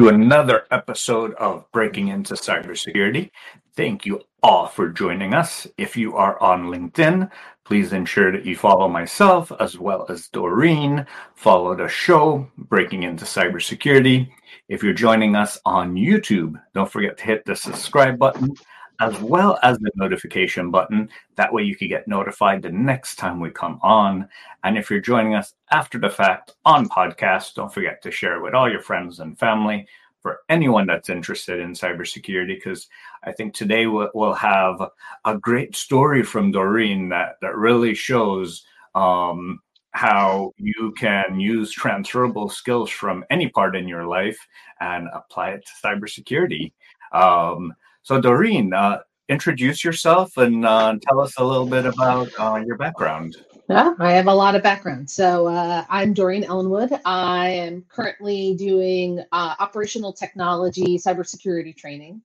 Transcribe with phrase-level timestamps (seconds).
[0.00, 3.30] to another episode of Breaking Into Cybersecurity.
[3.76, 5.66] Thank you all for joining us.
[5.76, 7.30] If you are on LinkedIn,
[7.66, 11.04] please ensure that you follow myself as well as Doreen.
[11.34, 14.30] Follow the show, Breaking Into Cybersecurity.
[14.70, 18.54] If you're joining us on YouTube, don't forget to hit the subscribe button
[19.00, 21.08] as well as the notification button.
[21.36, 24.28] That way you can get notified the next time we come on.
[24.62, 28.42] And if you're joining us after the fact on podcast, don't forget to share it
[28.42, 29.88] with all your friends and family
[30.20, 32.88] for anyone that's interested in cybersecurity, because
[33.24, 34.82] I think today we'll, we'll, have
[35.24, 39.60] a great story from Doreen that, that really shows um,
[39.92, 44.38] how you can use transferable skills from any part in your life
[44.80, 46.72] and apply it to cybersecurity.
[47.12, 52.62] Um, so, Doreen, uh, introduce yourself and uh, tell us a little bit about uh,
[52.66, 53.36] your background.
[53.68, 55.08] Yeah, I have a lot of background.
[55.08, 56.90] So uh, I'm Doreen Ellenwood.
[57.04, 62.22] I am currently doing uh, operational technology cybersecurity training.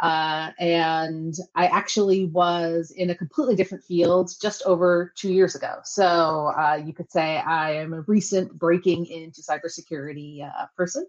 [0.00, 5.76] Uh, and I actually was in a completely different field just over two years ago.
[5.84, 11.06] So uh, you could say I am a recent breaking into cybersecurity person.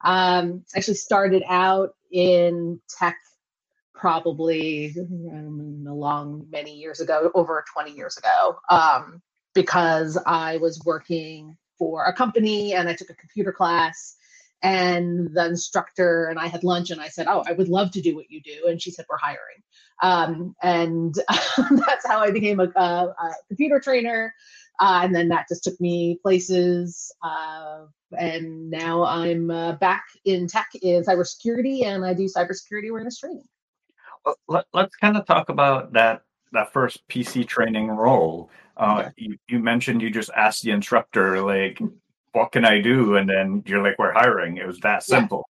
[0.00, 3.16] Um, actually started out in tech
[3.94, 9.22] probably um, long many years ago, over 20 years ago, um,
[9.54, 14.16] because I was working for a company and I took a computer class.
[14.64, 18.00] And the instructor and I had lunch, and I said, "Oh, I would love to
[18.00, 19.60] do what you do." And she said, "We're hiring."
[20.04, 21.12] Um, and
[21.58, 24.32] that's how I became a, a, a computer trainer.
[24.78, 27.12] Uh, and then that just took me places.
[27.24, 27.86] Uh,
[28.16, 33.48] and now I'm uh, back in tech in cybersecurity, and I do cybersecurity awareness training
[34.48, 36.22] let, us kind of talk about that
[36.52, 38.50] that first PC training role.
[38.76, 41.78] Uh, you, you mentioned you just asked the instructor like,
[42.32, 45.48] "What can I do?" and then you're like, "We're hiring." It was that simple.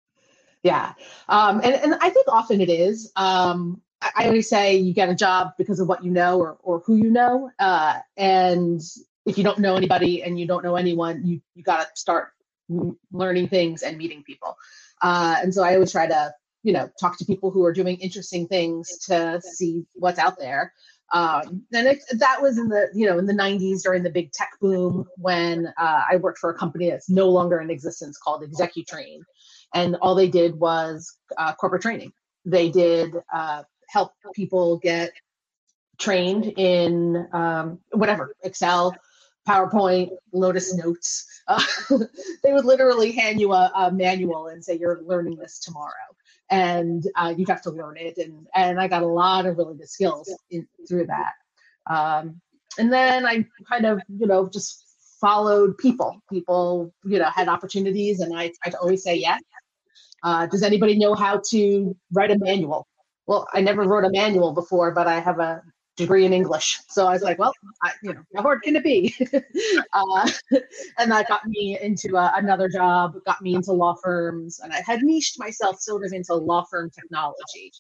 [0.63, 1.05] Yeah, yeah.
[1.29, 3.13] Um, and and I think often it is.
[3.17, 6.59] Um, I, I always say you get a job because of what you know or
[6.63, 8.81] or who you know, uh, and
[9.27, 12.31] if you don't know anybody and you don't know anyone, you you got to start
[13.13, 14.57] learning things and meeting people.
[15.03, 16.33] Uh, and so I always try to
[16.63, 20.73] you know talk to people who are doing interesting things to see what's out there.
[21.13, 24.33] Um, and it, that was in the you know in the 90s during the big
[24.33, 28.43] tech boom when uh, i worked for a company that's no longer in existence called
[28.43, 29.25] executrain.
[29.75, 32.13] And all they did was uh, corporate training.
[32.45, 35.13] They did uh, help people get
[35.99, 38.97] trained in um, whatever excel
[39.49, 41.27] PowerPoint, Lotus Notes.
[41.49, 41.63] Uh,
[42.43, 45.93] they would literally hand you a, a, manual and say, You're learning this tomorrow
[46.51, 48.19] and uh, you have to learn it.
[48.19, 51.33] And and I got a lot of really good skills in, through that.
[51.89, 52.41] Um,
[52.79, 54.85] and then I kind of you know just
[55.21, 56.21] followed people.
[56.31, 59.41] People you know had opportunities, and I tried to always say yes.
[60.23, 62.87] Uh, does anybody know how to write a manual?
[63.27, 65.63] Well, I never wrote a manual before, but I have a
[66.01, 66.81] degree in English.
[66.89, 67.53] So I was like, well,
[67.83, 69.15] I, you know, how hard can it be?
[69.93, 70.31] uh,
[70.99, 74.83] and that got me into uh, another job, got me into law firms, and I
[74.85, 77.73] had niched myself sort of into law firm technology.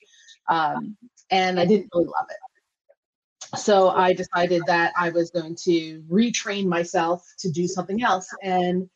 [0.48, 0.96] Um,
[1.30, 3.58] and I didn't really love it.
[3.58, 8.88] So I decided that I was going to retrain myself to do something else and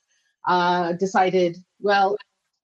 [0.47, 2.17] uh, decided, well,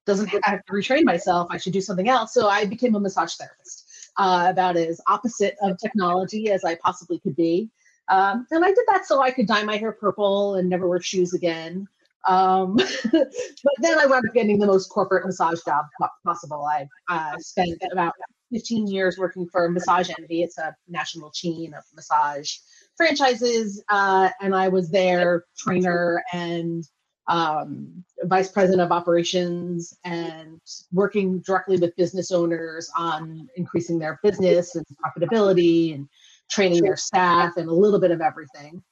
[0.06, 1.49] doesn't have to retrain myself.
[1.50, 2.32] I should do something else.
[2.34, 3.80] So I became a massage therapist
[4.16, 7.70] uh, about as opposite of technology as I possibly could be.
[8.08, 11.00] Um, and I did that so I could dye my hair purple and never wear
[11.00, 11.86] shoes again.
[12.26, 12.76] Um,
[13.12, 13.30] but
[13.78, 15.86] then I wound up getting the most corporate massage job
[16.24, 16.64] possible.
[16.64, 18.12] I uh, spent about
[18.52, 20.42] 15 years working for Massage Envy.
[20.42, 22.52] It's a national chain of massage
[22.96, 23.82] franchises.
[23.88, 26.84] Uh, and I was their trainer and
[27.31, 30.61] um, vice president of operations and
[30.93, 36.09] working directly with business owners on increasing their business and profitability and
[36.50, 38.82] training their staff and a little bit of everything.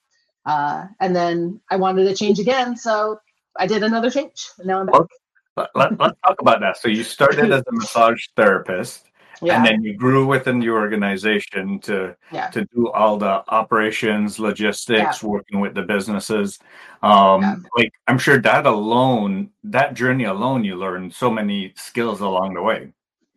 [0.47, 3.19] Uh, and then I wanted to change again, so
[3.59, 4.49] I did another change.
[4.65, 4.95] Now I'm back.
[4.95, 5.67] Okay.
[5.75, 6.77] Let, us talk about that.
[6.77, 9.08] So you started as a massage therapist
[9.43, 9.57] yeah.
[9.57, 12.49] and then you grew within the organization to yeah.
[12.49, 15.29] to do all the operations logistics yeah.
[15.29, 16.59] working with the businesses
[17.03, 22.55] um like i'm sure that alone that journey alone you learned so many skills along
[22.55, 22.93] the way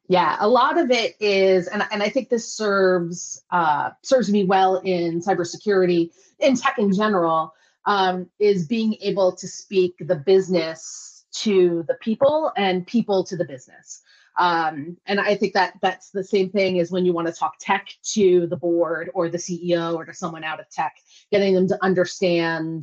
[0.08, 4.44] yeah a lot of it is and, and i think this serves uh serves me
[4.44, 6.10] well in cybersecurity
[6.40, 7.54] in tech in general
[7.86, 13.46] um is being able to speak the business to the people and people to the
[13.46, 14.02] business
[14.42, 17.54] um, and I think that that's the same thing as when you want to talk
[17.60, 20.96] tech to the board or the CEO or to someone out of tech,
[21.32, 22.82] getting them to understand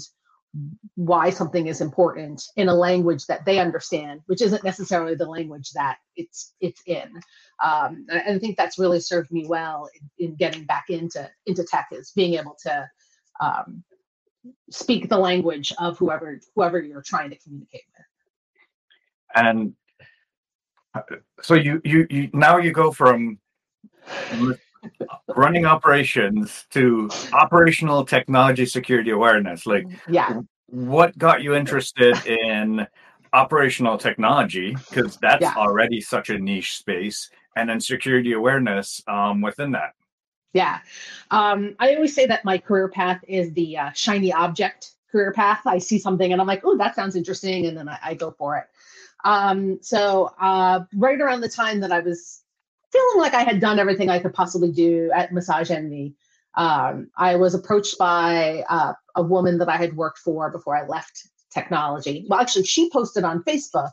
[0.94, 5.72] why something is important in a language that they understand, which isn't necessarily the language
[5.72, 7.10] that it's it's in.
[7.64, 9.88] Um, and I think that's really served me well
[10.18, 12.88] in, in, getting back into into tech is being able to
[13.40, 13.82] um,
[14.70, 18.06] speak the language of whoever whoever you're trying to communicate with.
[19.34, 19.74] And
[21.42, 23.38] so you you, you now you go from
[25.36, 29.66] running operations to operational technology security awareness.
[29.66, 30.40] Like yeah.
[30.66, 32.86] what got you interested in
[33.32, 34.76] operational technology?
[34.88, 35.54] Because that's yeah.
[35.56, 39.94] already such a niche space and then security awareness um, within that.
[40.54, 40.78] Yeah.
[41.30, 45.60] Um, i always say that my career path is the uh, shiny object career path.
[45.66, 48.30] I see something and i'm like oh that sounds interesting and then i, I go
[48.30, 48.64] for it
[49.24, 52.42] um, so uh, right around the time that i was
[52.92, 56.14] feeling like I had done everything I could possibly do at Massage Envy.
[56.56, 60.86] Um, I was approached by uh, a woman that I had worked for before I
[60.86, 62.26] left technology.
[62.28, 63.92] Well, actually, she posted on Facebook,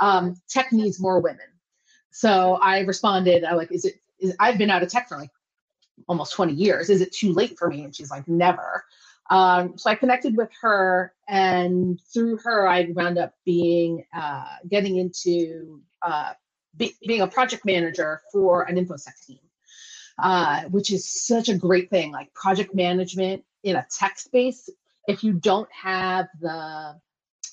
[0.00, 1.46] um, "Tech needs more women."
[2.10, 3.94] So I responded, "I like, is it?
[4.18, 5.30] Is, I've been out of tech for like
[6.08, 6.90] almost 20 years.
[6.90, 8.84] Is it too late for me?" And she's like, "Never."
[9.32, 14.98] Um, so I connected with her, and through her, I wound up being uh, getting
[14.98, 16.34] into uh,
[16.76, 19.38] be, being a project manager for an infosec team,
[20.18, 22.12] uh, which is such a great thing.
[22.12, 24.68] Like project management in a tech space,
[25.08, 27.00] if you don't have the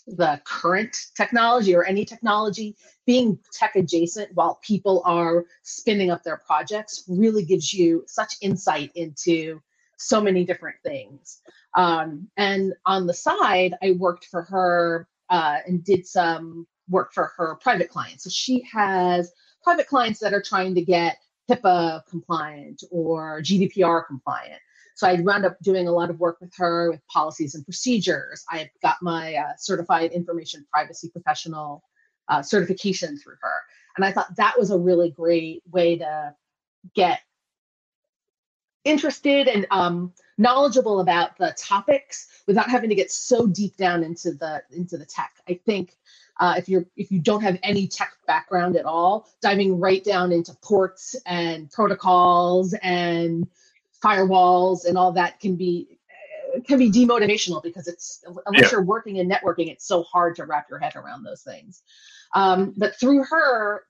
[0.05, 2.75] the current technology or any technology
[3.05, 8.91] being tech adjacent while people are spinning up their projects really gives you such insight
[8.95, 9.61] into
[9.97, 11.41] so many different things
[11.75, 17.31] um, and on the side i worked for her uh, and did some work for
[17.37, 18.23] her private clients.
[18.23, 19.31] So she has
[19.63, 21.17] private clients that are trying to get
[21.49, 24.59] HIPAA compliant or GDPR compliant.
[24.95, 28.43] So I wound up doing a lot of work with her with policies and procedures.
[28.49, 31.83] I got my uh, certified information privacy professional
[32.27, 33.61] uh, certification through her.
[33.95, 36.35] And I thought that was a really great way to
[36.95, 37.21] get
[38.83, 44.31] interested and um, knowledgeable about the topics without having to get so deep down into
[44.31, 45.33] the into the tech.
[45.47, 45.97] I think
[46.39, 50.31] uh, if you're if you don't have any tech background at all, diving right down
[50.31, 53.47] into ports and protocols and
[54.03, 55.99] firewalls and all that can be
[56.65, 58.69] can be demotivational because it's unless yeah.
[58.71, 61.83] you're working in networking, it's so hard to wrap your head around those things.
[62.33, 63.83] Um, but through her,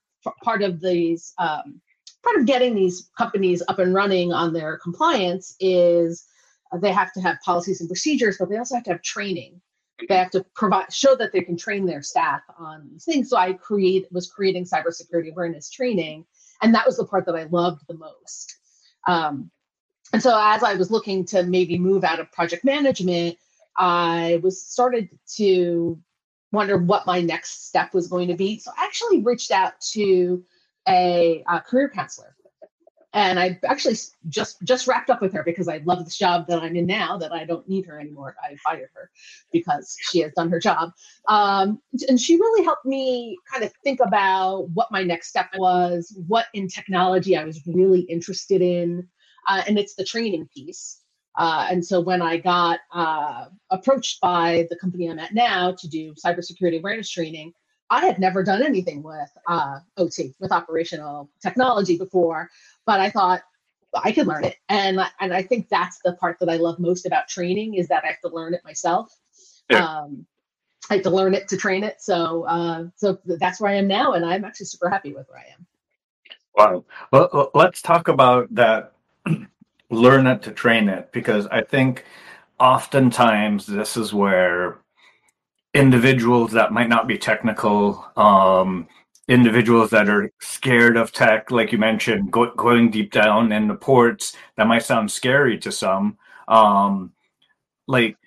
[0.44, 1.80] part of these um,
[2.24, 6.26] part of getting these companies up and running on their compliance is
[6.78, 9.62] they have to have policies and procedures, but they also have to have training
[10.08, 13.30] they have to provide show that they can train their staff on these things.
[13.30, 16.26] So I create was creating cybersecurity awareness training,
[16.62, 18.58] and that was the part that I loved the most.
[19.08, 19.50] Um,
[20.14, 23.38] and so as I was looking to maybe move out of project management,
[23.78, 26.00] I was started to
[26.52, 28.60] wonder what my next step was going to be.
[28.60, 30.44] So I actually reached out to
[30.88, 32.36] a, a career counselor
[33.14, 33.96] and I actually
[34.28, 37.18] just just wrapped up with her because I love this job that I'm in now
[37.18, 38.36] that I don't need her anymore.
[38.44, 39.10] I fired her
[39.52, 40.92] because she has done her job,
[41.28, 46.16] um, and she really helped me kind of think about what my next step was,
[46.28, 49.08] what in technology I was really interested in,
[49.48, 51.02] uh, and it's the training piece.
[51.36, 55.88] Uh, and so when I got uh, approached by the company I'm at now to
[55.88, 57.54] do cybersecurity awareness training,
[57.90, 62.50] I had never done anything with uh, OT, with operational technology before,
[62.90, 63.44] but I thought
[63.94, 67.06] I could learn it, and and I think that's the part that I love most
[67.06, 69.16] about training is that I have to learn it myself.
[69.70, 69.86] Yeah.
[69.86, 70.26] Um,
[70.90, 72.02] I have to learn it to train it.
[72.02, 75.38] So uh, so that's where I am now, and I'm actually super happy with where
[75.38, 75.68] I am.
[76.56, 76.86] Wow.
[77.12, 78.94] Well, let's talk about that.
[79.92, 82.06] learn it to train it, because I think
[82.60, 84.80] oftentimes this is where
[85.76, 88.88] individuals that might not be technical, um,
[89.30, 93.76] individuals that are scared of tech, like you mentioned, go, going deep down in the
[93.76, 96.18] ports, that might sound scary to some.
[96.48, 97.14] Um,
[97.88, 98.18] like,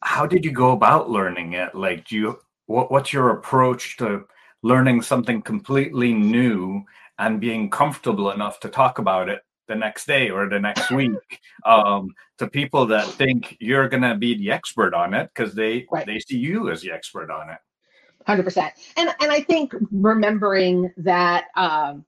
[0.00, 1.74] how did you go about learning it?
[1.74, 4.24] Like, do you what, what's your approach to
[4.62, 6.84] learning something completely new
[7.18, 11.40] and being comfortable enough to talk about it the next day or the next week
[11.64, 12.08] um,
[12.38, 16.06] to people that think you're going to be the expert on it because they right.
[16.06, 17.58] they see you as the expert on it.
[18.26, 22.04] Hundred percent, and and I think remembering that um,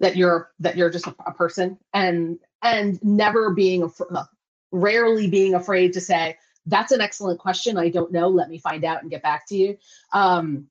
[0.00, 4.24] that you're that you're just a, a person and and never being af- uh,
[4.72, 6.36] rarely being afraid to say
[6.66, 7.76] that's an excellent question.
[7.76, 8.28] I don't know.
[8.28, 9.76] Let me find out and get back to you.
[10.12, 10.68] Um,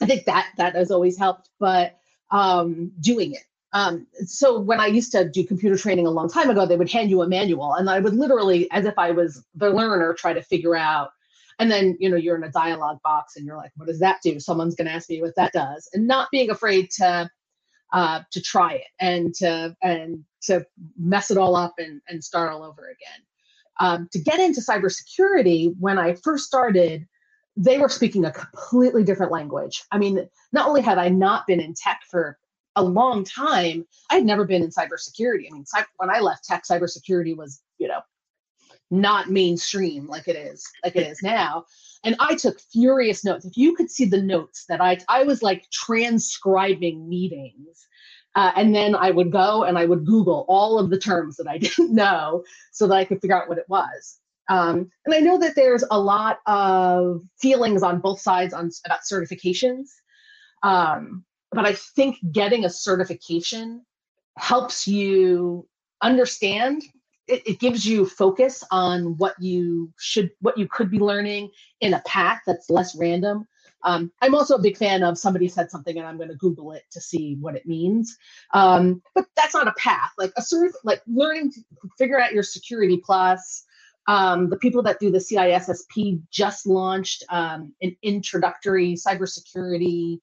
[0.00, 1.98] I think that that has always helped, but
[2.30, 6.50] um, doing it um, so when I used to do computer training a long time
[6.50, 9.44] ago, they would hand you a manual, and I would literally, as if I was
[9.54, 11.10] the learner, try to figure out
[11.60, 14.18] and then you know you're in a dialogue box and you're like what does that
[14.24, 14.40] do?
[14.40, 15.88] Someone's going to ask me what that does.
[15.92, 17.30] And not being afraid to
[17.92, 20.64] uh, to try it and to and to
[20.98, 23.22] mess it all up and, and start all over again.
[23.78, 27.06] Um, to get into cybersecurity when i first started
[27.56, 29.82] they were speaking a completely different language.
[29.92, 32.38] I mean not only had i not been in tech for
[32.76, 35.46] a long time i had never been in cybersecurity.
[35.50, 35.64] I mean
[35.98, 38.00] when i left tech cybersecurity was you know
[38.90, 41.64] not mainstream like it is like it is now.
[42.02, 43.44] And i took furious notes.
[43.44, 47.86] If you could see the notes that i i was like transcribing meetings
[48.36, 51.46] uh, and then i would go and i would google all of the terms that
[51.46, 54.18] i didn't know so that i could figure out what it was.
[54.48, 59.00] Um, and i know that there's a lot of feelings on both sides on about
[59.10, 59.90] certifications
[60.62, 63.84] um, but i think getting a certification
[64.36, 65.68] helps you
[66.02, 66.82] understand
[67.30, 71.94] it, it, gives you focus on what you should what you could be learning in
[71.94, 73.46] a path that's less random.
[73.82, 76.72] Um, i'm also a big fan of somebody said something and i'm going to google
[76.72, 78.18] it to see what it means.
[78.52, 80.10] Um, but that's not a path.
[80.18, 81.60] Like a sort of like learning to
[81.96, 83.64] figure out your security plus
[84.06, 90.18] um, the people that do the CISSP just launched um, an introductory cybersecurity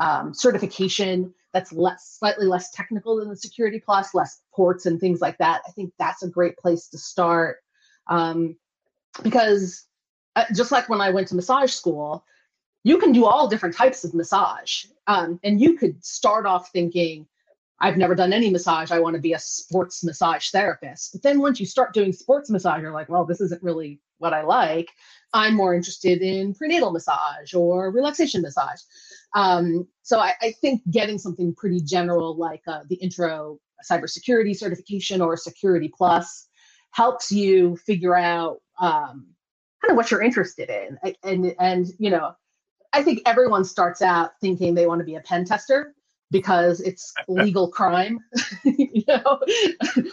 [0.00, 5.20] um, certification that's less slightly less technical than the security plus less ports and things
[5.20, 7.58] like that i think that's a great place to start.
[8.08, 8.56] Um,
[9.22, 9.84] because
[10.36, 12.24] uh, just like when i went to massage school
[12.84, 17.26] you can do all different types of massage um, and you could start off thinking
[17.80, 21.12] i've never done any massage i want to be a sports massage therapist.
[21.12, 24.32] But then once you start doing sports massage you're like well this isn't really what
[24.32, 24.88] i like.
[25.32, 28.80] I'm more interested in prenatal massage or relaxation massage.
[29.34, 33.58] Um, so I, I, think getting something pretty general like uh, the intro
[33.90, 36.48] cybersecurity certification or security plus
[36.92, 39.26] helps you figure out um,
[39.82, 40.98] kind of what you're interested in.
[41.22, 42.32] And, and, you know,
[42.92, 45.94] I think everyone starts out thinking they want to be a pen tester
[46.30, 48.18] because it's legal crime.
[48.64, 49.22] you know,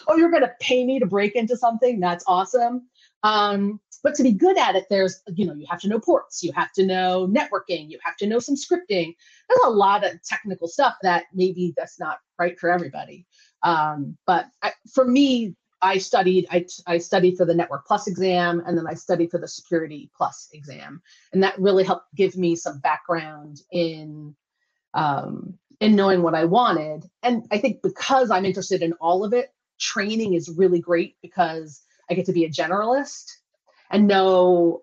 [0.08, 2.00] oh, you're going to pay me to break into something.
[2.00, 2.88] That's awesome.
[3.24, 6.44] Um, but to be good at it, there's, you know, you have to know ports,
[6.44, 9.16] you have to know networking, you have to know some scripting.
[9.48, 13.26] There's a lot of technical stuff that maybe that's not right for everybody.
[13.64, 18.64] Um, but I, for me, I studied, I, I studied for the Network Plus exam
[18.66, 21.02] and then I studied for the Security Plus exam.
[21.34, 24.36] And that really helped give me some background in
[24.94, 27.10] um, in knowing what I wanted.
[27.24, 31.82] And I think because I'm interested in all of it, training is really great because
[32.10, 33.32] I get to be a generalist
[33.92, 34.82] and know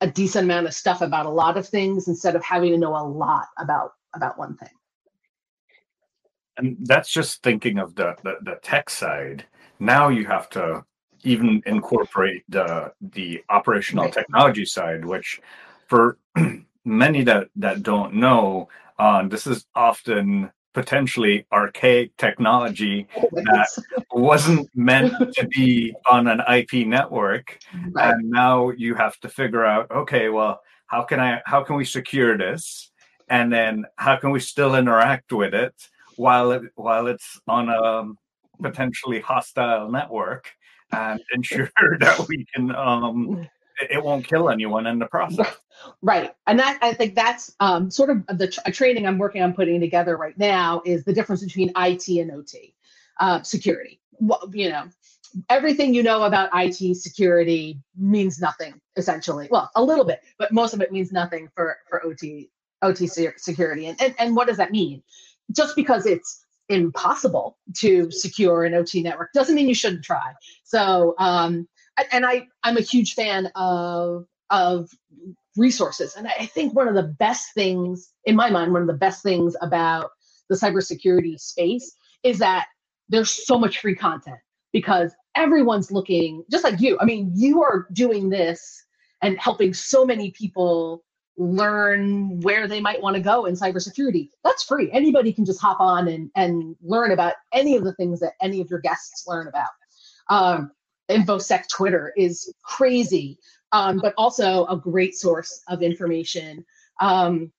[0.00, 2.96] a decent amount of stuff about a lot of things instead of having to know
[2.96, 4.70] a lot about about one thing
[6.58, 9.46] and that's just thinking of the, the, the tech side
[9.80, 10.84] now you have to
[11.24, 15.40] even incorporate the the operational technology side which
[15.86, 16.18] for
[16.84, 23.68] many that that don't know uh, this is often potentially archaic technology that
[24.12, 27.58] wasn't meant to be on an IP network.
[27.90, 28.14] Right.
[28.14, 31.84] And now you have to figure out, okay, well, how can I how can we
[31.84, 32.92] secure this?
[33.28, 35.74] And then how can we still interact with it
[36.18, 38.04] while it while it's on a
[38.60, 40.50] potentially hostile network
[40.92, 41.70] and ensure
[42.00, 43.48] that we can um
[43.80, 45.56] it won't kill anyone in the process.
[46.02, 46.32] Right.
[46.48, 49.80] And that I think that's um, sort of the tra- training I'm working on putting
[49.80, 52.74] together right now is the difference between IT and OT
[53.20, 54.00] uh, security.
[54.52, 54.88] You know,
[55.48, 59.46] everything you know about IT security means nothing essentially.
[59.52, 62.50] Well, a little bit, but most of it means nothing for for OT
[62.82, 63.86] OT security.
[63.86, 65.00] And and, and what does that mean?
[65.54, 70.32] Just because it's impossible to secure an OT network doesn't mean you shouldn't try.
[70.64, 71.66] So um,
[72.12, 74.90] and I I'm a huge fan of of
[75.56, 78.94] resources, and I think one of the best things in my mind, one of the
[78.94, 80.10] best things about
[80.48, 82.66] the cybersecurity space is that
[83.08, 84.38] there's so much free content
[84.72, 86.98] because everyone's looking just like you.
[87.00, 88.84] I mean, you are doing this
[89.22, 91.02] and helping so many people
[91.38, 94.30] learn where they might want to go in cybersecurity.
[94.44, 94.90] That's free.
[94.92, 98.60] Anybody can just hop on and, and learn about any of the things that any
[98.60, 99.70] of your guests learn about.
[100.28, 100.72] Um,
[101.08, 103.38] InfoSec Twitter is crazy,
[103.72, 106.64] um, but also a great source of information.
[107.00, 107.52] Um,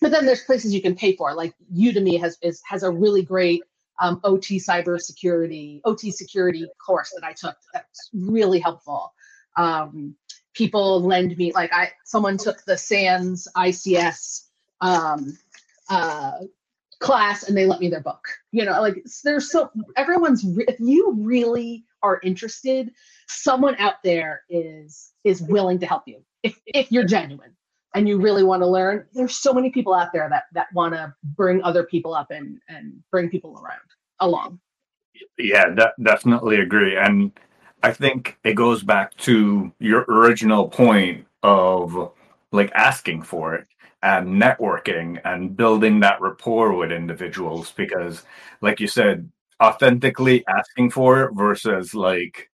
[0.00, 3.22] but then there's places you can pay for, like Udemy has is, has a really
[3.22, 3.62] great
[4.00, 7.56] um, OT cybersecurity, OT security course that I took.
[7.72, 9.12] That's really helpful.
[9.56, 10.16] Um,
[10.54, 14.46] people lend me, like I, someone took the SANS ICS
[14.80, 15.38] um,
[15.88, 16.32] uh,
[17.00, 18.24] class and they lent me their book.
[18.52, 20.44] You know, like there's so everyone's.
[20.44, 22.92] If you really are interested,
[23.28, 26.22] someone out there is is willing to help you.
[26.42, 27.56] if if you're genuine
[27.94, 30.94] and you really want to learn, there's so many people out there that that want
[30.94, 33.80] to bring other people up and and bring people around
[34.20, 34.60] along.
[35.38, 36.96] Yeah, de- definitely agree.
[36.96, 37.32] And
[37.82, 42.12] I think it goes back to your original point of
[42.52, 43.66] like asking for it
[44.02, 48.22] and networking and building that rapport with individuals because
[48.60, 49.30] like you said
[49.62, 52.50] authentically asking for it versus like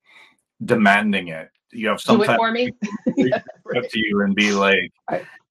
[0.64, 2.72] demanding it you have Do it for me.
[3.16, 3.84] yeah, right.
[3.84, 4.92] up to you and be like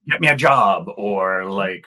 [0.07, 1.85] get me a job or like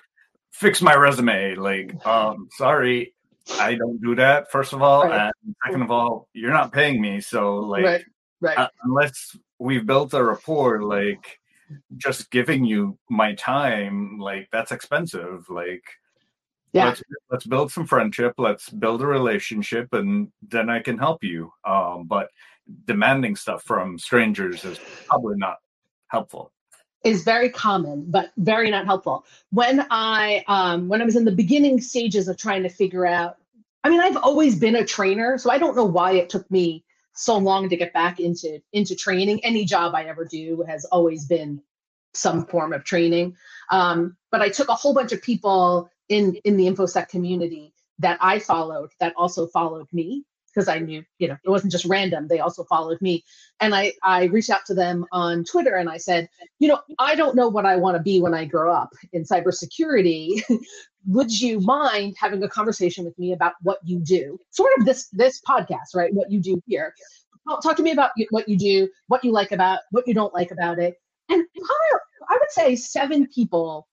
[0.52, 3.14] fix my resume like um sorry
[3.52, 5.33] i don't do that first of all right.
[5.45, 8.05] and second of all you're not paying me so like right.
[8.40, 8.57] Right.
[8.57, 11.40] Uh, unless we've built a rapport like
[11.97, 15.83] just giving you my time like that's expensive like
[16.73, 21.25] yeah let's, let's build some friendship let's build a relationship and then i can help
[21.25, 22.28] you um but
[22.85, 25.57] demanding stuff from strangers is probably not
[26.09, 26.52] helpful
[27.05, 31.33] is very common but very not helpful when i um when i was in the
[31.33, 33.37] beginning stages of trying to figure out
[33.85, 36.85] i mean i've always been a trainer so i don't know why it took me
[37.19, 39.45] so long to get back into into training.
[39.45, 41.61] Any job I ever do has always been
[42.14, 43.37] some form of training.
[43.71, 48.18] Um, but I took a whole bunch of people in in the infosec community that
[48.20, 50.25] I followed that also followed me
[50.59, 52.27] because I knew, you know, it wasn't just random.
[52.27, 53.25] They also followed me.
[53.61, 57.14] And I, I reached out to them on Twitter and I said, you know, I
[57.14, 60.42] don't know what I want to be when I grow up in cybersecurity.
[61.07, 64.40] Would you mind having a conversation with me about what you do?
[64.51, 66.12] Sort of this this podcast, right?
[66.12, 66.92] What you do here.
[67.62, 70.51] Talk to me about what you do, what you like about, what you don't like
[70.51, 70.97] about it.
[71.29, 73.87] And I would say seven people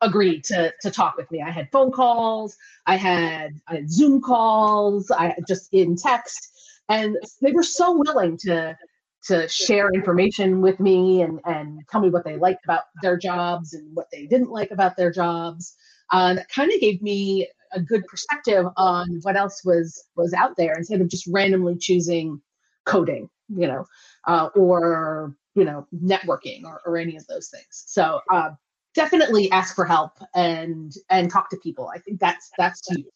[0.00, 1.42] agreed to to talk with me.
[1.42, 2.56] I had phone calls,
[2.86, 6.48] I had, I had Zoom calls, I just in text,
[6.88, 8.76] and they were so willing to
[9.24, 13.74] to share information with me and and tell me what they liked about their jobs
[13.74, 15.74] and what they didn't like about their jobs.
[16.10, 20.56] Uh, that kind of gave me a good perspective on what else was was out
[20.56, 22.40] there instead of just randomly choosing
[22.84, 23.84] coding, you know,
[24.26, 27.66] uh, or you know networking or, or any of those things.
[27.86, 28.50] So uh,
[28.98, 31.88] definitely ask for help and and talk to people.
[31.94, 33.06] I think that's that's huge.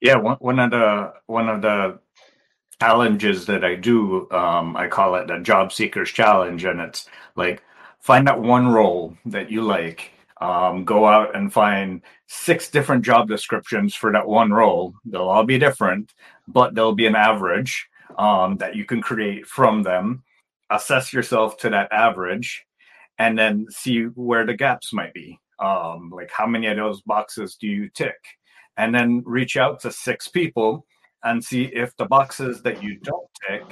[0.00, 2.00] Yeah, one, one of the one of the
[2.80, 7.62] challenges that I do, um, I call it a job seekers challenge, and it's like
[8.00, 10.10] find that one role that you like.
[10.40, 14.94] Um, go out and find six different job descriptions for that one role.
[15.04, 16.14] They'll all be different,
[16.48, 17.86] but there'll be an average
[18.16, 20.24] um, that you can create from them.
[20.70, 22.64] Assess yourself to that average,
[23.20, 25.38] and then see where the gaps might be.
[25.58, 28.16] Um, like how many of those boxes do you tick?
[28.78, 30.86] And then reach out to six people
[31.22, 33.62] and see if the boxes that you don't tick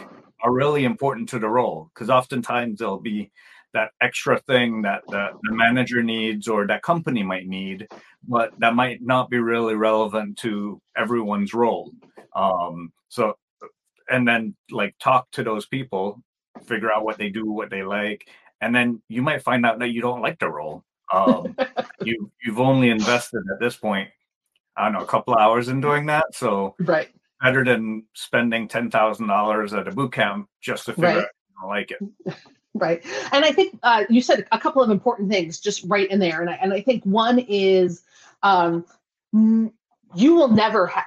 [0.42, 1.90] are really important to the role.
[1.94, 3.30] Because oftentimes there'll be
[3.72, 7.88] that extra thing that the, the, manager needs or that company might need,
[8.26, 11.90] but that might not be really relevant to everyone's role.
[12.36, 13.34] Um, so,
[14.10, 16.22] and then like talk to those people,
[16.66, 18.28] figure out what they do, what they like,
[18.60, 20.84] and then you might find out that you don't like the role.
[21.12, 21.56] Um,
[22.02, 24.08] you you've only invested at this point,
[24.76, 26.26] I don't know, a couple hours in doing that.
[26.34, 27.08] So right,
[27.42, 31.18] better than spending ten thousand dollars at a boot camp just to figure right.
[31.18, 32.34] out you don't like it.
[32.74, 36.20] Right, and I think uh, you said a couple of important things just right in
[36.20, 38.04] there, and I, and I think one is
[38.42, 38.84] um,
[39.32, 41.06] you will never have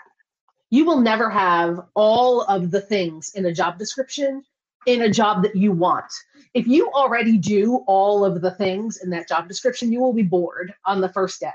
[0.72, 4.44] you will never have all of the things in a job description
[4.86, 6.12] in a job that you want
[6.54, 10.24] if you already do all of the things in that job description, you will be
[10.24, 11.50] bored on the first day.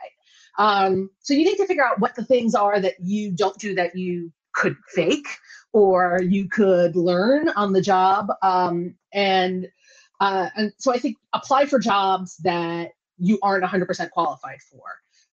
[0.59, 3.75] Um, so you need to figure out what the things are that you don't do
[3.75, 5.29] that you could fake
[5.73, 8.29] or you could learn on the job.
[8.43, 9.69] Um, and
[10.21, 14.83] uh, and so I think apply for jobs that you aren't 100% qualified for.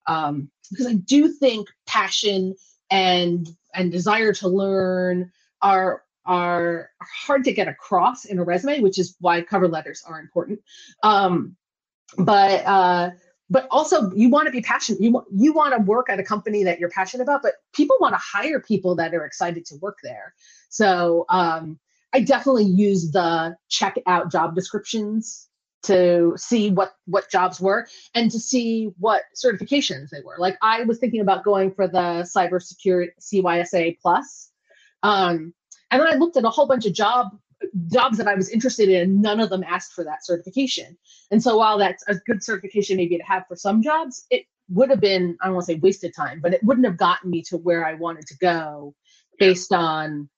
[0.09, 2.57] Um, because I do think passion
[2.91, 5.31] and and desire to learn
[5.63, 10.21] are are hard to get across in a resume, which is why cover letters are
[10.21, 10.61] important.
[11.03, 11.57] Um,
[12.19, 13.11] but uh,
[13.51, 15.01] but also you want to be passionate.
[15.01, 17.97] You want you want to work at a company that you're passionate about, but people
[18.01, 20.35] want to hire people that are excited to work there.
[20.69, 21.79] So um,
[22.15, 25.49] I definitely use the check out job descriptions
[25.83, 30.37] to see what what jobs were and to see what certifications they were.
[30.39, 34.51] Like I was thinking about going for the cybersecurity CYSA plus.
[35.03, 35.53] Um,
[35.93, 37.29] and then I looked at a whole bunch of job
[37.93, 39.21] jobs that I was interested in.
[39.21, 40.97] None of them asked for that certification.
[41.31, 44.91] And so while that's a good certification maybe to have for some jobs, it would
[44.91, 47.43] have been, I don't want to say wasted time, but it wouldn't have gotten me
[47.43, 48.95] to where I wanted to go
[49.39, 50.29] based on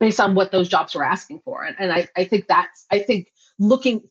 [0.00, 1.62] based on what those jobs were asking for.
[1.62, 4.02] And, and I, I think that's I think looking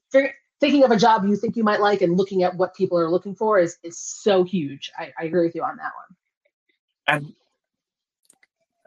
[0.60, 3.10] thinking of a job you think you might like and looking at what people are
[3.10, 4.92] looking for is is so huge.
[4.98, 6.16] I, I agree with you on that one.
[7.08, 7.34] And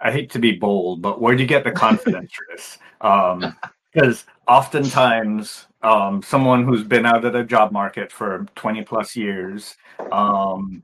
[0.04, 2.78] I hate to be bold, but where do you get the confidence for this?
[3.00, 3.56] Um,
[3.94, 9.76] because oftentimes um, someone who's been out of the job market for 20 plus years
[10.10, 10.82] um,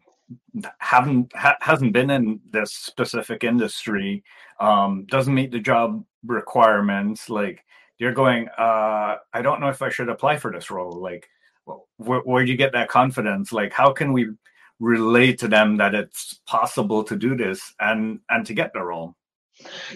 [0.79, 4.23] haven't ha- hasn't been in this specific industry
[4.61, 7.65] um, doesn't meet the job requirements like
[7.99, 11.29] you're going uh, i don't know if i should apply for this role like
[11.97, 14.29] where, where do you get that confidence like how can we
[14.81, 19.15] relate to them that it's possible to do this and and to get the role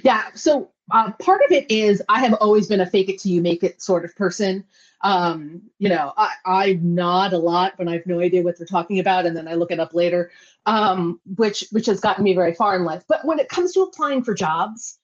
[0.03, 3.33] yeah so uh, part of it is I have always been a fake it till
[3.33, 4.65] you make it sort of person.
[5.01, 8.67] Um, you know, I, I nod a lot when I have no idea what they're
[8.67, 10.31] talking about, and then I look it up later,
[10.67, 13.05] um, which which has gotten me very far in life.
[13.09, 14.99] But when it comes to applying for jobs,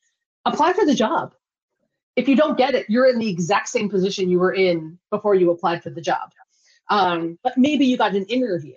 [0.45, 1.35] apply for the job.
[2.16, 5.35] If you don't get it, you're in the exact same position you were in before
[5.35, 6.33] you applied for the job.
[6.88, 8.75] Um, but maybe you got an interview.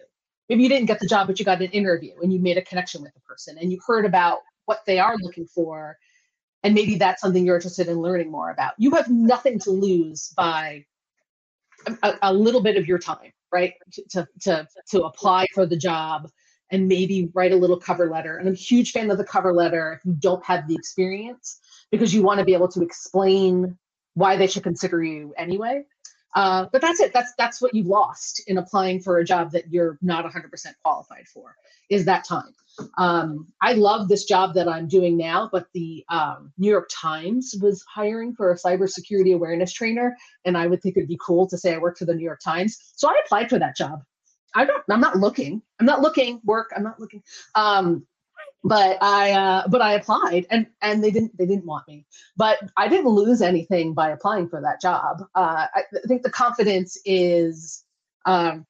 [0.53, 2.61] Maybe you didn't get the job, but you got an interview and you made a
[2.61, 5.97] connection with the person and you heard about what they are looking for
[6.61, 10.31] and maybe that's something you're interested in learning more about you have nothing to lose
[10.37, 10.85] by
[12.03, 13.73] a, a little bit of your time right?
[14.09, 16.29] To, to to apply for the job
[16.71, 18.37] and maybe write a little cover letter.
[18.37, 21.59] And i'm a huge fan of the cover letter if you don't have the experience
[21.91, 23.77] because you want to be able to explain
[24.15, 25.83] why they should consider you anyway
[26.35, 27.13] uh, but that's it.
[27.13, 30.49] That's that's what you've lost in applying for a job that you're not 100%
[30.83, 31.55] qualified for.
[31.89, 32.53] Is that time?
[32.97, 37.53] Um, I love this job that I'm doing now, but the um, New York Times
[37.61, 41.57] was hiring for a cybersecurity awareness trainer, and I would think it'd be cool to
[41.57, 42.93] say I work for the New York Times.
[42.95, 44.03] So I applied for that job.
[44.55, 44.83] I don't.
[44.89, 45.61] I'm not looking.
[45.79, 46.39] I'm not looking.
[46.45, 46.71] Work.
[46.75, 47.23] I'm not looking.
[47.55, 48.05] Um,
[48.63, 52.05] but I uh, but I applied and and they didn't they didn't want me.
[52.37, 55.23] But I didn't lose anything by applying for that job.
[55.35, 57.83] Uh, I, I think the confidence is
[58.25, 58.65] um,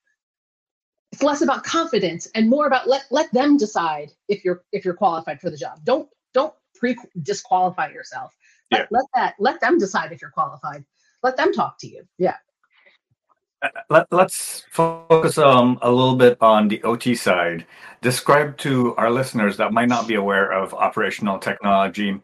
[1.12, 4.96] it's less about confidence and more about let let them decide if you're if you're
[4.96, 5.80] qualified for the job.
[5.84, 8.36] Don't don't pre disqualify yourself.
[8.72, 8.86] Let, yeah.
[8.90, 10.84] let that let them decide if you're qualified.
[11.22, 12.04] Let them talk to you.
[12.18, 12.36] Yeah.
[13.90, 17.66] Let, us focus um, a little bit on the OT side.
[18.02, 22.20] Describe to our listeners that might not be aware of operational technology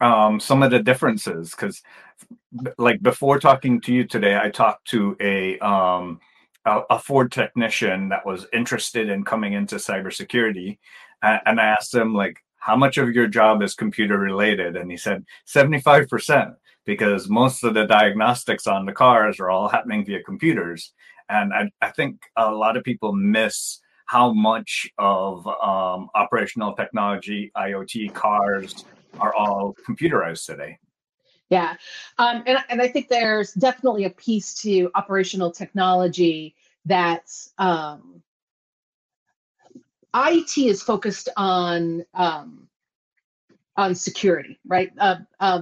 [0.00, 1.52] um, some of the differences.
[1.52, 1.82] Because,
[2.76, 6.20] like before talking to you today, I talked to a, um,
[6.66, 10.78] a, a Ford technician that was interested in coming into cybersecurity,
[11.22, 14.90] and, and I asked him like, "How much of your job is computer related?" And
[14.90, 20.04] he said, 75 percent because most of the diagnostics on the cars are all happening
[20.04, 20.92] via computers.
[21.28, 27.50] And I, I think a lot of people miss how much of um, operational technology,
[27.56, 28.84] IoT cars
[29.18, 30.78] are all computerized today.
[31.50, 31.76] Yeah.
[32.18, 38.22] Um, and, and I think there's definitely a piece to operational technology that's um,
[40.14, 42.68] IT is focused on um,
[43.76, 44.92] on security, right?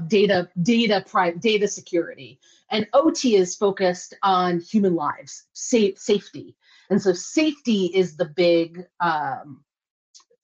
[0.09, 1.05] Data, data,
[1.39, 2.39] data security,
[2.71, 6.57] and OT is focused on human lives, safe, safety,
[6.91, 9.65] and so safety is the big um,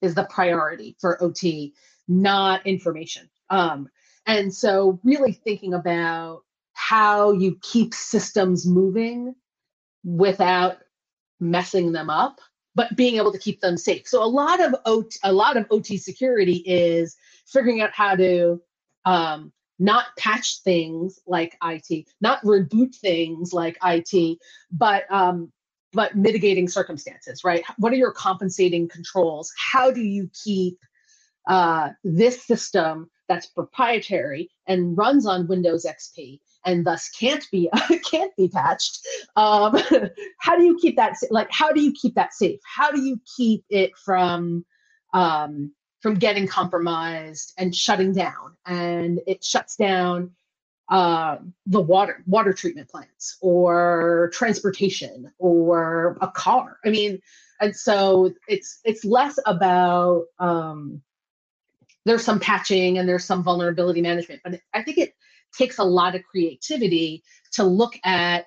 [0.00, 1.74] is the priority for OT,
[2.06, 3.28] not information.
[3.50, 3.88] Um,
[4.26, 9.34] and so, really thinking about how you keep systems moving
[10.04, 10.78] without
[11.40, 12.40] messing them up
[12.74, 14.06] but being able to keep them safe.
[14.06, 17.16] So a lot of OT, a lot of OT security is
[17.52, 18.60] figuring out how to
[19.04, 24.38] um, not patch things like IT, not reboot things like IT,
[24.72, 25.52] but um,
[25.92, 27.64] but mitigating circumstances, right?
[27.78, 29.52] What are your compensating controls?
[29.56, 30.78] How do you keep
[31.48, 37.70] uh, this system that's proprietary and runs on Windows XP and thus can't be
[38.10, 39.00] can't be patched?
[39.36, 39.78] Um,
[40.38, 41.48] how do you keep that like?
[41.50, 42.60] How do you keep that safe?
[42.64, 44.64] How do you keep it from
[45.14, 48.56] um, from getting compromised and shutting down.
[48.66, 50.32] And it shuts down
[50.88, 56.78] uh, the water water treatment plants or transportation or a car.
[56.84, 57.20] I mean,
[57.60, 61.02] and so it's it's less about um,
[62.06, 65.14] there's some patching and there's some vulnerability management, but I think it
[65.56, 68.46] takes a lot of creativity to look at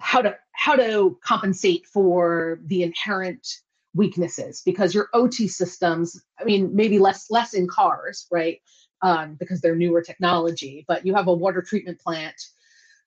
[0.00, 3.46] how to how to compensate for the inherent
[3.94, 8.60] weaknesses because your OT systems, I mean, maybe less less in cars, right?
[9.02, 12.36] Um, because they're newer technology, but you have a water treatment plant,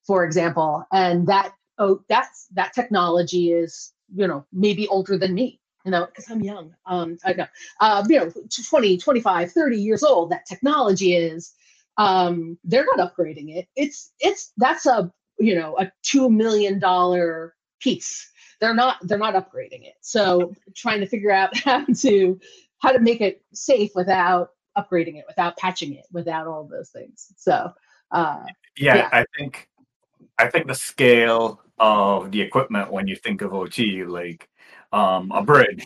[0.06, 5.60] for example, and that oh that's that technology is you know maybe older than me
[5.86, 7.48] you know because i'm young um i know
[7.80, 8.32] uh, you know
[8.70, 11.54] 20 25 30 years old that technology is
[11.98, 17.54] um they're not upgrading it it's it's that's a you know a two million dollar
[17.80, 18.32] piece
[18.64, 22.40] they're not they're not upgrading it so trying to figure out how to
[22.80, 27.34] how to make it safe without upgrading it without patching it without all those things
[27.36, 27.72] so
[28.12, 28.44] uh,
[28.78, 29.68] yeah, yeah, i think
[30.40, 34.50] i think the scale of the equipment when you think of ot like
[34.94, 35.86] um, a bridge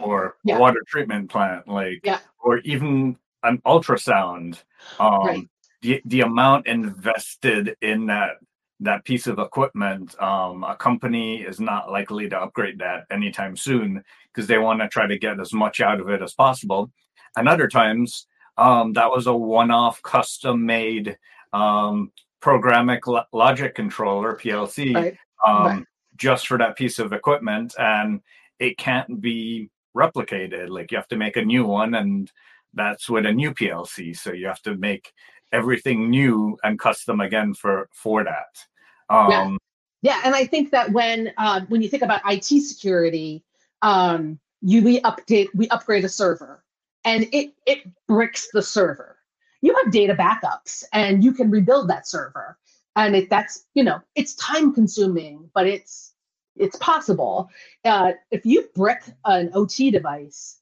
[0.00, 0.56] or yeah.
[0.56, 2.18] a water treatment plant like yeah.
[2.40, 4.62] or even an ultrasound
[4.98, 5.48] um, right.
[5.80, 8.32] the, the amount invested in that
[8.80, 14.04] that piece of equipment, um, a company is not likely to upgrade that anytime soon
[14.32, 16.90] because they want to try to get as much out of it as possible.
[17.36, 21.16] And other times, um, that was a one-off, custom-made
[21.52, 23.00] um, programming
[23.32, 25.16] logic controller (PLC) right.
[25.46, 25.84] Um, right.
[26.16, 28.20] just for that piece of equipment, and
[28.58, 30.68] it can't be replicated.
[30.68, 32.30] Like you have to make a new one, and
[32.74, 34.16] that's with a new PLC.
[34.16, 35.12] So you have to make
[35.52, 38.66] everything new and custom again for for that.
[39.10, 39.56] Um, yeah.
[40.02, 43.44] yeah, and I think that when uh, when you think about IT security,
[43.82, 46.64] um, you we update we upgrade a server,
[47.04, 49.16] and it it bricks the server.
[49.60, 52.58] You have data backups, and you can rebuild that server,
[52.96, 56.14] and it that's you know it's time consuming, but it's
[56.56, 57.50] it's possible.
[57.84, 60.58] Uh, if you brick an OT device,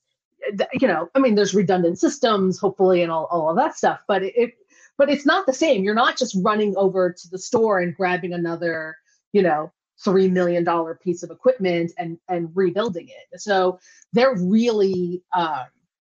[0.74, 4.22] you know, I mean, there's redundant systems, hopefully, and all, all of that stuff, but
[4.22, 4.54] it,
[4.98, 5.84] but it's not the same.
[5.84, 8.96] You're not just running over to the store and grabbing another,
[9.32, 9.72] you know,
[10.04, 13.40] three million dollar piece of equipment and and rebuilding it.
[13.40, 13.78] So
[14.12, 15.66] they're really um,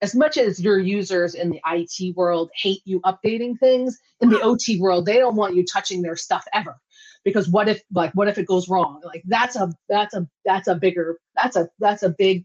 [0.02, 4.40] as much as your users in the IT world hate you updating things, in the
[4.40, 6.76] OT world, they don't want you touching their stuff ever.
[7.24, 9.00] Because what if like what if it goes wrong?
[9.04, 12.44] Like that's a that's a that's a bigger that's a that's a big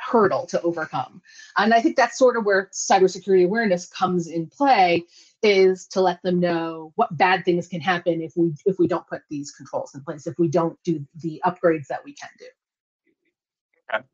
[0.00, 1.22] hurdle to overcome.
[1.56, 5.04] And I think that's sort of where cybersecurity awareness comes in play
[5.42, 9.06] is to let them know what bad things can happen if we if we don't
[9.06, 12.46] put these controls in place, if we don't do the upgrades that we can do.
[13.94, 14.04] Okay.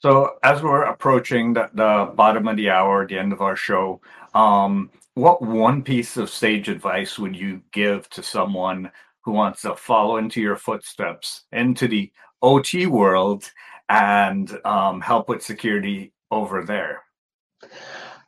[0.00, 4.00] So as we're approaching the, the bottom of the hour, the end of our show,
[4.34, 8.90] um, what one piece of sage advice would you give to someone
[9.22, 13.50] who wants to follow into your footsteps into the OT world
[13.88, 17.02] and um, help with security over there?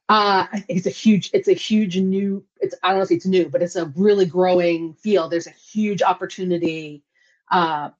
[0.09, 3.49] Uh, it's a huge, it's a huge new, it's, I don't know if it's new,
[3.49, 5.33] but it's a really growing field.
[5.33, 7.03] There's a huge opportunity.
[7.51, 7.91] Uh,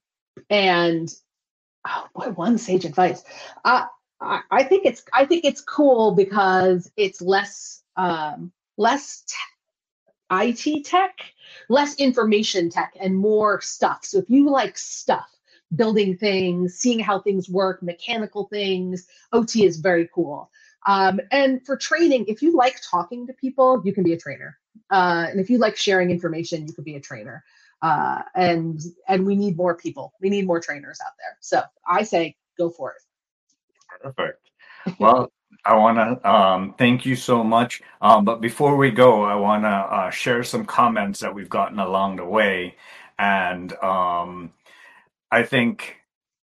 [0.49, 1.13] and
[1.85, 3.23] oh, what one sage advice?
[3.65, 3.85] Uh,
[4.21, 9.25] I, I think it's, I think it's cool because it's less, um, less
[10.31, 11.19] IT tech,
[11.69, 14.05] less information tech, and more stuff.
[14.05, 15.29] So if you like stuff,
[15.75, 20.49] building things, seeing how things work, mechanical things, OT is very cool.
[20.85, 24.57] Um, and for training, if you like talking to people, you can be a trainer.
[24.89, 27.43] Uh, and if you like sharing information, you could be a trainer.
[27.81, 30.13] Uh, and and we need more people.
[30.19, 31.37] We need more trainers out there.
[31.41, 33.01] So I say go for it.
[34.01, 34.49] Perfect.
[34.99, 35.31] Well,
[35.65, 37.81] I want to um, thank you so much.
[38.01, 41.79] Um, but before we go, I want to uh, share some comments that we've gotten
[41.79, 42.75] along the way.
[43.19, 44.53] And um,
[45.31, 45.95] I think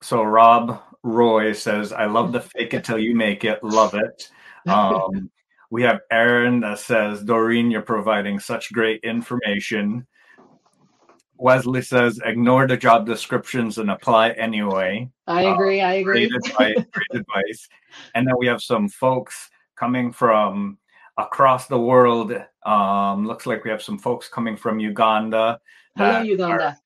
[0.03, 0.23] so.
[0.23, 3.62] Rob Roy says, I love the fake it till you make it.
[3.62, 4.31] Love it.
[4.66, 5.31] Um,
[5.70, 10.07] we have Aaron that says, Doreen, you're providing such great information.
[11.37, 15.11] Wesley says, ignore the job descriptions and apply anyway.
[15.27, 15.81] I agree.
[15.81, 16.29] Uh, I agree.
[16.29, 17.68] Great advice, great advice.
[18.14, 20.79] And then we have some folks coming from
[21.18, 22.33] across the world.
[22.64, 25.61] Um, looks like we have some folks coming from Uganda.
[25.97, 26.79] Hello, Uganda.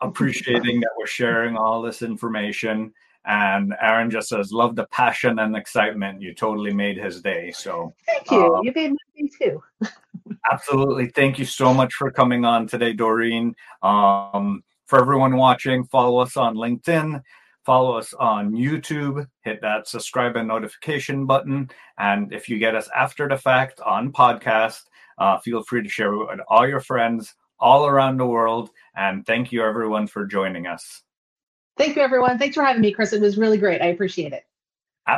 [0.00, 2.92] Appreciating that we're sharing all this information.
[3.26, 6.22] And Aaron just says, "Love the passion and excitement.
[6.22, 8.54] You totally made his day." So thank you.
[8.54, 9.62] Um, you made my day too.
[10.50, 11.08] absolutely.
[11.08, 13.54] Thank you so much for coming on today, Doreen.
[13.82, 17.22] Um, for everyone watching, follow us on LinkedIn.
[17.64, 19.26] Follow us on YouTube.
[19.42, 21.70] Hit that subscribe and notification button.
[21.98, 24.82] And if you get us after the fact on podcast,
[25.18, 28.70] uh, feel free to share it with all your friends all around the world.
[29.00, 31.02] And thank you, everyone, for joining us.
[31.78, 32.38] Thank you, everyone.
[32.38, 33.14] Thanks for having me, Chris.
[33.14, 33.80] It was really great.
[33.80, 34.44] I appreciate it.